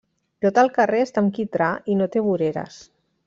[0.45, 2.81] Tot el carrer està amb quitrà i no té voreres.